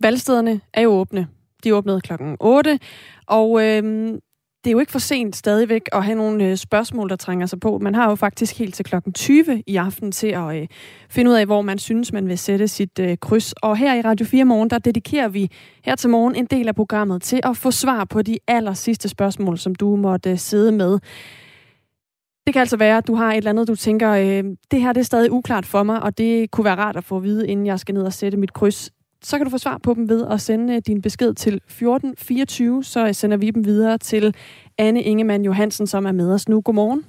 [0.00, 1.28] Valgstederne er jo åbne.
[1.64, 2.78] De åbnede klokken 8,
[3.26, 4.12] og øh,
[4.64, 7.60] det er jo ikke for sent stadigvæk at have nogle øh, spørgsmål, der trænger sig
[7.60, 7.78] på.
[7.78, 10.66] Man har jo faktisk helt til klokken 20 i aften til at øh,
[11.10, 13.52] finde ud af, hvor man synes, man vil sætte sit øh, kryds.
[13.52, 15.50] Og her i Radio 4 Morgen, der dedikerer vi
[15.84, 19.08] her til morgen en del af programmet til at få svar på de aller sidste
[19.08, 20.98] spørgsmål, som du måtte øh, sidde med.
[22.46, 24.92] Det kan altså være, at du har et eller andet, du tænker, øh, det her
[24.92, 27.48] det er stadig uklart for mig, og det kunne være rart at få at vide,
[27.48, 28.90] inden jeg skal ned og sætte mit kryds
[29.22, 32.84] så kan du få svar på dem ved at sende øh, din besked til 1424,
[32.84, 34.34] så sender vi dem videre til
[34.78, 36.60] Anne Ingemann Johansen, som er med os nu.
[36.60, 37.04] Godmorgen.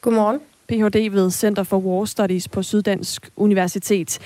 [0.00, 0.40] Godmorgen.
[0.68, 1.12] Ph.D.
[1.12, 4.18] ved Center for War Studies på Syddansk Universitet.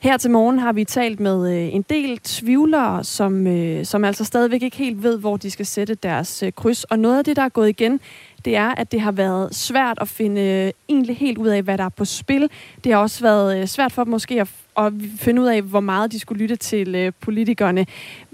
[0.00, 4.24] Her til morgen har vi talt med øh, en del tvivlere, som, øh, som altså
[4.24, 6.84] stadigvæk ikke helt ved, hvor de skal sætte deres kryds.
[6.84, 8.00] Og noget af det, der er gået igen,
[8.44, 11.84] det er, at det har været svært at finde egentlig helt ud af, hvad der
[11.84, 12.50] er på spil.
[12.84, 16.12] Det har også været svært for dem måske at og finde ud af, hvor meget
[16.12, 17.86] de skulle lytte til øh, politikerne.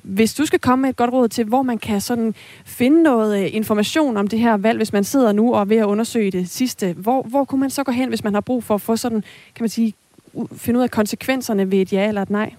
[0.02, 3.44] Hvis du skal komme med et godt råd til, hvor man kan sådan finde noget
[3.44, 6.30] øh, information om det her valg, hvis man sidder nu og er ved at undersøge
[6.30, 8.80] det sidste, hvor, hvor kunne man så gå hen, hvis man har brug for at
[8.80, 9.20] få sådan,
[9.54, 9.94] kan man sige,
[10.52, 12.54] finde ud af konsekvenserne ved et ja eller et nej?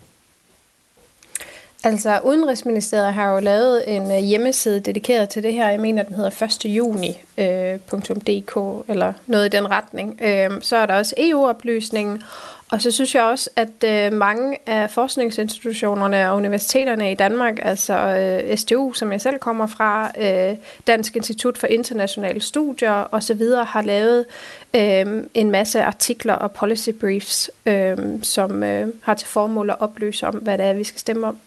[1.84, 5.70] Altså, Udenrigsministeriet har jo lavet en øh, hjemmeside dedikeret til det her.
[5.70, 6.66] Jeg mener, den hedder 1.
[6.66, 10.20] juni.dk, øh, eller noget i den retning.
[10.22, 12.24] Øh, så er der også EU-oplysningen,
[12.72, 17.94] og så synes jeg også, at øh, mange af forskningsinstitutionerne og universiteterne i Danmark, altså
[17.94, 20.58] øh, SDU, som jeg selv kommer fra, øh,
[20.88, 24.26] Dansk Institut for Internationale Studier osv., har lavet
[24.74, 30.28] øh, en masse artikler og policy briefs, øh, som øh, har til formål at oplyse
[30.28, 31.38] om, hvad det er, vi skal stemme om.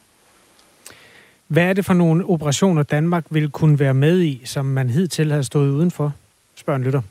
[1.53, 5.33] Hvad er det for nogle operationer, Danmark vil kunne være med i, som man hidtil
[5.33, 6.13] har stået udenfor?
[6.55, 7.03] Spørger en lytter.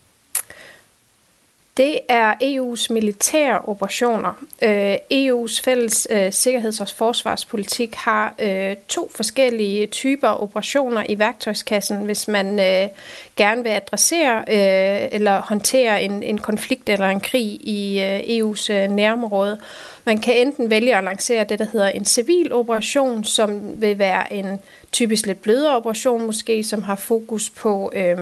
[1.77, 4.33] Det er EU's militære operationer.
[4.61, 11.97] Øh, EU's fælles øh, sikkerheds- og forsvarspolitik har øh, to forskellige typer operationer i værktøjskassen,
[11.97, 12.89] hvis man øh,
[13.35, 18.73] gerne vil adressere øh, eller håndtere en, en konflikt eller en krig i øh, EU's
[18.73, 19.59] nærområde.
[20.05, 24.33] Man kan enten vælge at lancere det, der hedder en civil operation, som vil være
[24.33, 24.59] en
[24.91, 28.17] typisk lidt blødere operation måske, som har fokus på øh,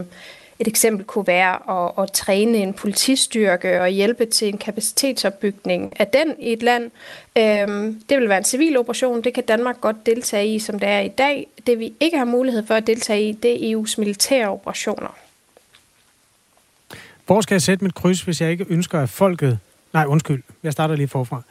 [0.59, 6.07] et eksempel kunne være at, at træne en politistyrke og hjælpe til en kapacitetsopbygning af
[6.07, 6.91] den i et land.
[7.38, 9.22] Øhm, det vil være en civil operation.
[9.22, 11.47] Det kan Danmark godt deltage i, som det er i dag.
[11.68, 15.18] Det vi ikke har mulighed for at deltage i, det er EU's militære operationer.
[17.25, 19.59] Hvor skal jeg sætte mit kryds, hvis jeg ikke ønsker, at folket...
[19.94, 20.44] Nej, undskyld.
[20.63, 21.41] Jeg starter lige forfra.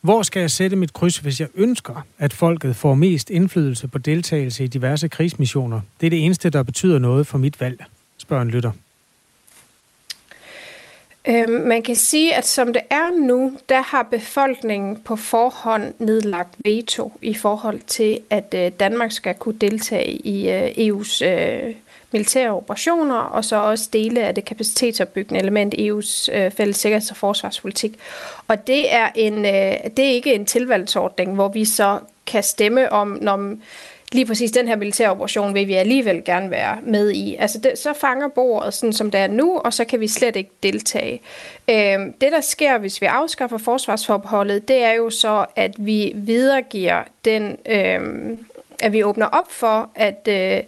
[0.00, 3.98] Hvor skal jeg sætte mit kryds, hvis jeg ønsker, at folket får mest indflydelse på
[3.98, 5.80] deltagelse i diverse krigsmissioner?
[6.00, 7.84] Det er det eneste, der betyder noget for mit valg
[8.22, 8.72] spørger en lytter?
[11.28, 16.54] Øhm, man kan sige, at som det er nu, der har befolkningen på forhånd nedlagt
[16.64, 21.74] veto i forhold til, at øh, Danmark skal kunne deltage i øh, EU's øh,
[22.12, 27.10] militære operationer, og så også dele af det kapacitetsopbyggende element i EU's øh, fælles sikkerheds-
[27.10, 27.98] og forsvarspolitik.
[28.48, 32.92] Og det er, en, øh, det er ikke en tilvalgsordning, hvor vi så kan stemme
[32.92, 33.56] om, når
[34.12, 37.36] lige præcis den her militære operation vil vi alligevel gerne være med i.
[37.38, 40.36] Altså det, så fanger bordet sådan som det er nu, og så kan vi slet
[40.36, 41.20] ikke deltage.
[41.70, 47.02] Øhm, det der sker, hvis vi afskaffer forsvarsforbeholdet, det er jo så, at vi videregiver
[47.24, 48.46] den, øhm,
[48.82, 50.60] at vi åbner op for, at øh,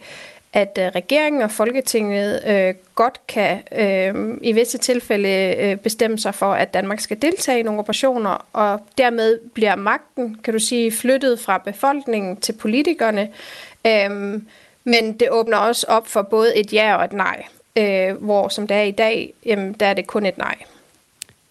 [0.55, 6.35] at øh, regeringen og Folketinget øh, godt kan øh, i visse tilfælde øh, bestemme sig
[6.35, 10.93] for, at Danmark skal deltage i nogle operationer, og dermed bliver magten, kan du sige,
[10.93, 13.29] flyttet fra befolkningen til politikerne.
[13.87, 14.41] Øh,
[14.85, 17.45] men det åbner også op for både et ja og et nej,
[17.79, 20.55] øh, hvor som det er i dag, jamen, der er det kun et nej.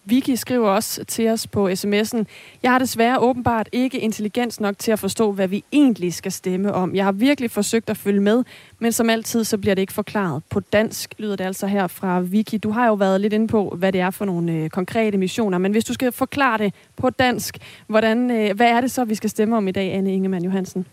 [0.06, 2.24] Vicky skriver også til os på sms'en,
[2.62, 6.72] jeg har desværre åbenbart ikke intelligens nok til at forstå, hvad vi egentlig skal stemme
[6.72, 6.94] om.
[6.94, 8.44] Jeg har virkelig forsøgt at følge med,
[8.78, 10.42] men som altid, så bliver det ikke forklaret.
[10.50, 12.58] På dansk lyder det altså her fra Vicky.
[12.62, 15.58] Du har jo været lidt inde på, hvad det er for nogle øh, konkrete missioner,
[15.58, 19.14] men hvis du skal forklare det på dansk, hvordan, øh, hvad er det så, vi
[19.14, 20.86] skal stemme om i dag, Anne Ingemann Johansen?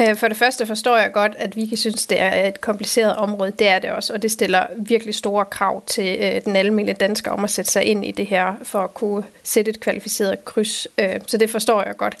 [0.00, 3.16] Øh, for det første forstår jeg godt, at vi kan synes, det er et kompliceret
[3.16, 3.50] område.
[3.50, 7.30] Det er det også, og det stiller virkelig store krav til øh, den almindelige dansker
[7.30, 10.88] om at sætte sig ind i det her, for at kunne sætte et kvalificeret kryds.
[10.98, 12.16] Øh, så det forstår jeg godt.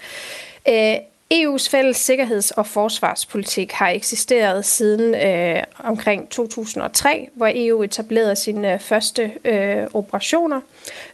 [0.68, 0.94] Øh,
[1.30, 8.72] EU's fælles sikkerheds- og forsvarspolitik har eksisteret siden øh, omkring 2003, hvor EU etablerede sine
[8.72, 10.60] øh, første øh, operationer.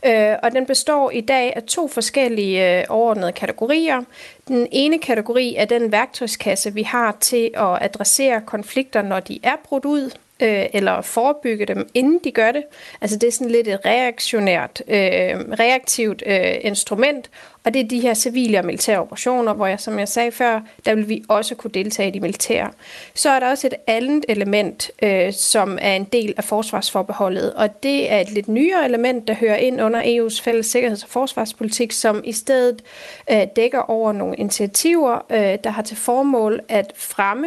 [0.07, 4.03] Øh, og den består i dag af to forskellige øh, overordnede kategorier.
[4.49, 9.57] Den ene kategori er den værktøjskasse, vi har til at adressere konflikter, når de er
[9.65, 10.11] brudt ud
[10.43, 12.63] øh, eller forebygge dem, inden de gør det.
[13.01, 14.97] Altså det er sådan lidt et reaktionært, øh,
[15.61, 17.31] reaktivt øh, instrument,
[17.65, 20.61] og det er de her civile og militære operationer, hvor jeg, som jeg sagde før,
[20.85, 22.71] der vil vi også kunne deltage i de militære.
[23.15, 27.83] Så er der også et andet element, øh, som er en del af forsvarsforbeholdet, og
[27.83, 31.93] det er et lidt nyere element, der hører ind under EU's fælles sikkerheds- og forsvarspolitik,
[31.93, 32.83] som i stedet
[33.31, 37.47] øh, dækker over nogle initiativer, øh, der har til formål at fremme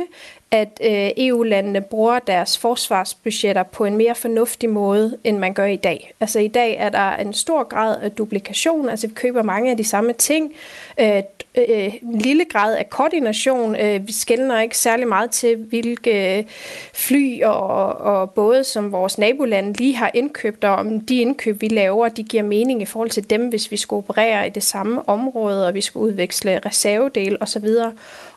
[0.51, 5.75] at øh, EU-landene bruger deres forsvarsbudgetter på en mere fornuftig måde, end man gør i
[5.75, 6.13] dag.
[6.19, 9.77] Altså i dag er der en stor grad af duplikation, altså vi køber mange af
[9.77, 10.53] de samme ting,
[10.99, 11.21] øh,
[11.57, 13.75] øh, en lille grad af koordination.
[13.75, 16.47] Øh, vi skældner ikke særlig meget til, hvilke
[16.93, 21.67] fly og, og både som vores nabolande lige har indkøbt, og om de indkøb, vi
[21.67, 25.09] laver, de giver mening i forhold til dem, hvis vi skal operere i det samme
[25.09, 27.67] område, og vi skal udveksle reservedel osv.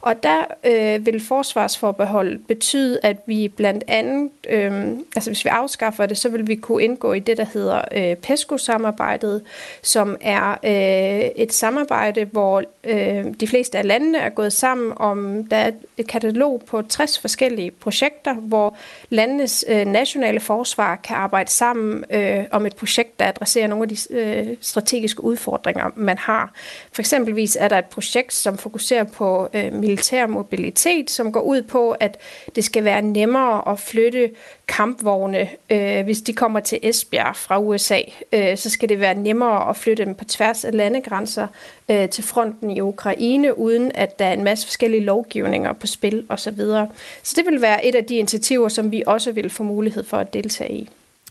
[0.01, 6.07] Og der øh, vil forsvarsforbehold betyde, at vi blandt andet, øh, altså hvis vi afskaffer
[6.07, 9.43] det, så vil vi kunne indgå i det, der hedder øh, PESCO-samarbejdet,
[9.83, 15.45] som er øh, et samarbejde, hvor øh, de fleste af landene er gået sammen om,
[15.45, 18.77] der er et katalog på 60 forskellige projekter, hvor
[19.11, 23.89] landenes øh, nationale forsvar kan arbejde sammen øh, om et projekt, der adresserer nogle af
[23.89, 26.53] de øh, strategiske udfordringer, man har.
[26.93, 31.63] For eksempelvis er der et projekt, som fokuserer på øh, militær mobilitet, som går ud
[31.63, 32.19] på, at
[32.55, 34.31] det skal være nemmere at flytte
[34.69, 38.01] kampvogne, øh, hvis de kommer til Esbjerg fra USA.
[38.33, 41.47] Øh, så skal det være nemmere at flytte dem på tværs af landegrænser
[41.89, 46.27] øh, til fronten i Ukraine, uden at der er en masse forskellige lovgivninger på spil
[46.29, 46.57] osv.
[46.57, 46.87] Så,
[47.23, 50.17] så det vil være et af de initiativer, som vi også vil få mulighed for
[50.17, 50.89] at deltage i.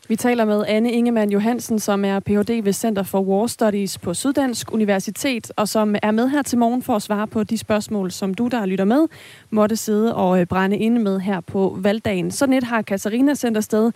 [0.10, 2.64] Vi taler med Anne Ingemann Johansen, som er Ph.D.
[2.64, 6.84] ved Center for War Studies på Syddansk Universitet, og som er med her til morgen
[6.84, 9.08] for at svare på de spørgsmål, som du, der lytter med,
[9.50, 12.32] måtte sidde og øh, brænde inde med her på valgdagen.
[12.32, 13.92] Sådan et har Katarina sendt afsted.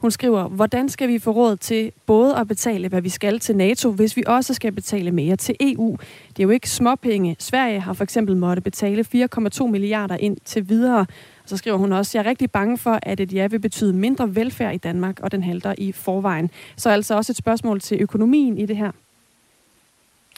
[0.00, 3.56] Hun skriver, hvordan skal vi få råd til både at betale, hvad vi skal til
[3.56, 5.96] NATO, hvis vi også skal betale mere til EU?
[6.28, 7.36] Det er jo ikke småpenge.
[7.38, 11.06] Sverige har for eksempel måtte betale 4,2 milliarder ind til videre
[11.46, 14.34] så skriver hun også, jeg er rigtig bange for, at et ja vil betyde mindre
[14.34, 16.50] velfærd i Danmark, og den halter i forvejen.
[16.76, 18.90] Så altså også et spørgsmål til økonomien i det her.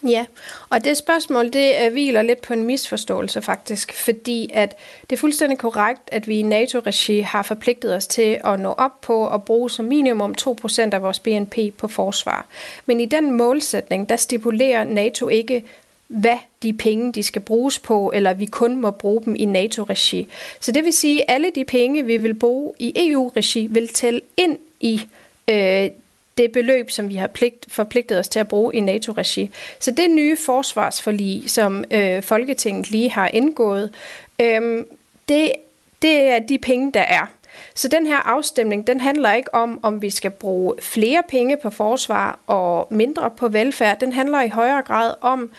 [0.07, 0.27] Ja,
[0.69, 4.77] og det spørgsmål, det øh, hviler lidt på en misforståelse faktisk, fordi at
[5.11, 9.01] det er fuldstændig korrekt, at vi i NATO-regi har forpligtet os til at nå op
[9.01, 12.47] på at bruge som minimum 2% af vores BNP på forsvar.
[12.87, 15.65] Men i den målsætning, der stipulerer NATO ikke,
[16.09, 20.29] hvad de penge, de skal bruges på, eller vi kun må bruge dem i NATO-regi.
[20.61, 24.21] Så det vil sige, at alle de penge, vi vil bruge i EU-regi, vil tælle
[24.37, 25.03] ind i
[25.49, 25.91] øh,
[26.39, 29.51] det beløb, som vi har pligt, forpligtet os til at bruge i NATO-regi.
[29.79, 33.95] Så det nye forsvarsforlig, som øh, Folketinget lige har indgået,
[34.41, 34.85] øh,
[35.29, 35.53] det,
[36.03, 37.27] det er de penge, der er.
[37.75, 41.71] Så den her afstemning, den handler ikke om, om vi skal bruge flere penge på
[41.71, 44.01] forsvar og mindre på velfærd.
[44.01, 45.51] Den handler i højere grad om,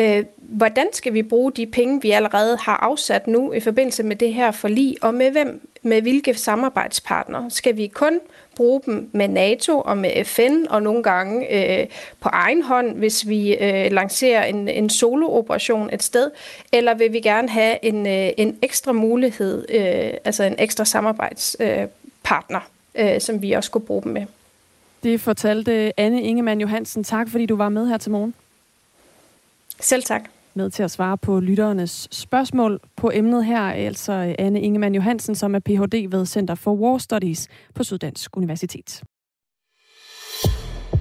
[0.00, 4.16] Øh, hvordan skal vi bruge de penge, vi allerede har afsat nu i forbindelse med
[4.16, 7.50] det her forlig, og med hvem, med hvilke samarbejdspartnere?
[7.50, 8.20] Skal vi kun
[8.56, 11.86] bruge dem med NATO og med FN, og nogle gange øh,
[12.20, 16.30] på egen hånd, hvis vi øh, lancerer en, en solooperation et sted,
[16.72, 22.60] eller vil vi gerne have en, øh, en ekstra mulighed, øh, altså en ekstra samarbejdspartner,
[22.94, 24.26] øh, øh, som vi også kunne bruge dem med?
[25.02, 27.04] Det fortalte Anne Ingemann Johansen.
[27.04, 28.34] Tak, fordi du var med her til morgen.
[29.80, 30.22] Selv tak.
[30.54, 35.54] Med til at svare på lytternes spørgsmål på emnet her, altså Anne Ingemann Johansen, som
[35.54, 36.06] er Ph.D.
[36.10, 39.02] ved Center for War Studies på Syddansk Universitet.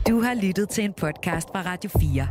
[0.07, 2.27] Du har lyttet til en podcast fra Radio 4.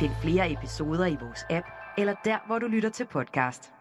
[0.00, 1.66] Find flere episoder i vores app,
[1.98, 3.75] eller der, hvor du lytter til podcast.